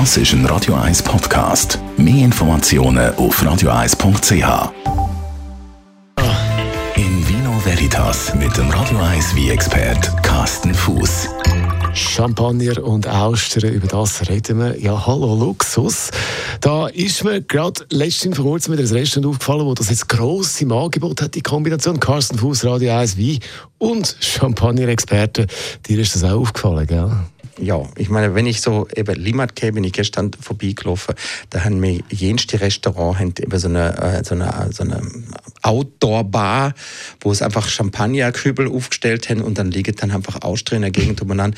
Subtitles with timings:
[0.00, 1.78] Das ist ein Radio 1 Podcast.
[1.96, 4.72] Mehr Informationen auf radio1.ch.
[6.96, 11.28] In Vino Veritas mit dem Radio 1 wie expert Carsten Fuß.
[11.92, 14.80] Champagner und Austern, über das reden wir.
[14.80, 16.10] Ja, hallo Luxus.
[16.60, 20.60] Da ist mir gerade letztens vor kurzem wieder ein Restaurant aufgefallen, wo das jetzt gross
[20.60, 23.38] im Angebot hat, die Kombination Carsten Fuß, Radio 1 Wein
[23.78, 25.46] und Champagner-Experte.
[25.86, 27.12] Dir ist das auch aufgefallen, gell?
[27.58, 31.14] Ja, ich meine, wenn ich so eben Limmat bin ich gestern vorbeigelaufen,
[31.50, 35.00] da haben wir jenste Restaurant haben eben so eine, äh, so eine, so eine
[35.64, 36.74] Outdoor-Bar,
[37.20, 41.22] wo es einfach Champagnerkübel aufgestellt haben und dann liegen dann einfach Austria in der Gegend
[41.22, 41.56] umeinander.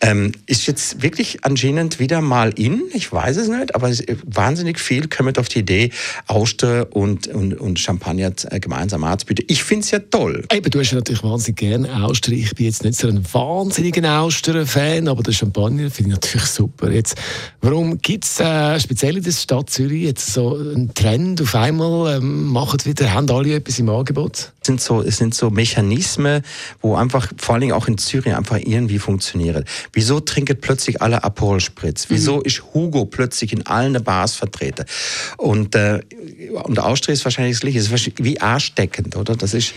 [0.00, 3.90] Ähm, ist jetzt wirklich anscheinend wieder mal in, ich weiß es nicht, aber
[4.24, 5.90] wahnsinnig viel kommen auf die Idee,
[6.26, 9.44] Austria und, und, und Champagner äh, gemeinsam anzubieten.
[9.48, 10.44] Ich finde es ja toll.
[10.52, 12.38] Eben, du hast ja natürlich wahnsinnig gerne Austria.
[12.38, 16.90] Ich bin jetzt nicht so ein wahnsinniger Austria-Fan, aber das Champagner finde ich natürlich super.
[16.90, 17.16] Jetzt,
[17.60, 22.16] warum gibt es äh, speziell in der Stadt Zürich jetzt so einen Trend auf einmal,
[22.16, 24.52] ähm, machen wieder, haben alle etwas im Angebot?
[24.60, 26.42] Es sind so, es sind so Mechanismen,
[26.80, 29.64] wo einfach, vor allem auch in Zürich, einfach irgendwie funktionieren.
[29.92, 32.06] Wieso trinken plötzlich alle Aperol Spritz?
[32.08, 32.42] Wieso mhm.
[32.44, 34.84] ist Hugo plötzlich in allen Bars vertreten?
[35.36, 36.00] Und, äh,
[36.64, 37.78] und Austria ist wahrscheinlich das Gleiche.
[37.78, 39.36] Es ist wie ansteckend, oder?
[39.36, 39.72] Das ist,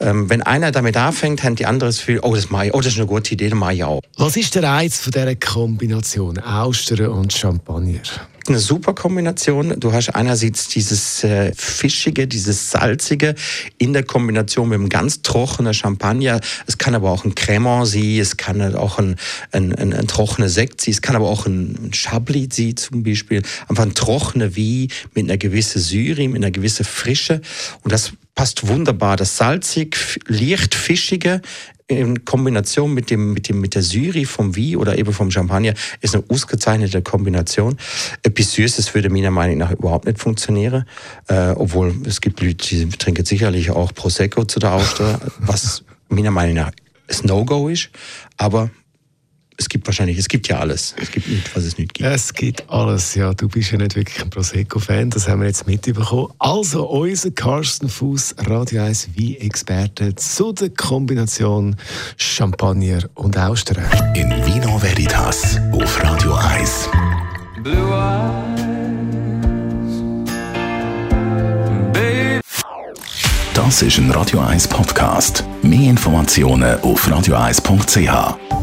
[0.00, 2.80] ähm, wenn einer damit anfängt, haben die anderen das Gefühl, oh, das, mache ich, oh,
[2.80, 4.00] das ist eine gute Idee, das mache ich auch.
[4.16, 8.00] Was ist der Reiz von dieser Kombination Austern und Champagner?
[8.46, 9.80] Eine super Kombination.
[9.80, 13.36] Du hast einerseits dieses äh, Fischige, dieses Salzige
[13.78, 16.40] in der Kombination mit einem ganz trockenen Champagner.
[16.66, 19.16] Es kann aber auch ein Cremant sein, es kann auch ein,
[19.52, 23.02] ein, ein, ein trockener Sekt sein, es kann aber auch ein, ein Chablis sein zum
[23.02, 23.42] Beispiel.
[23.66, 27.40] Einfach ein trockener Wein mit einer gewissen Säure, mit einer gewissen Frische.
[27.82, 29.16] Und das passt wunderbar.
[29.16, 31.40] Das salzig, leicht fischige
[31.86, 35.74] in Kombination mit dem mit dem mit der Syri vom Wie oder eben vom Champagner
[36.00, 37.76] ist eine ausgezeichnete Kombination.
[38.22, 40.86] Etwas Süßes würde meiner Meinung nach überhaupt nicht funktionieren,
[41.28, 46.30] äh, obwohl es gibt Leute, die trinken sicherlich auch Prosecco zu der Auster, was meiner
[46.30, 46.72] Meinung nach
[47.08, 47.90] ein No-Go ist,
[48.38, 48.70] aber
[49.56, 50.94] es gibt wahrscheinlich, es gibt ja alles.
[51.00, 52.08] Es gibt nichts, was es nicht gibt.
[52.08, 53.32] Es gibt alles, ja.
[53.34, 56.32] Du bist ja nicht wirklich ein Prosecco-Fan, das haben wir jetzt mitbekommen.
[56.38, 61.76] Also unser Carsten Fuß, Radio 1 wie Experte zu der Kombination
[62.16, 63.84] Champagner und Austern.
[64.14, 66.88] In Vino Veritas auf Radio 1.
[67.62, 68.34] Blue Eyes,
[73.54, 75.44] Das ist ein Radio 1 Podcast.
[75.62, 78.53] Mehr Informationen auf radio1.ch.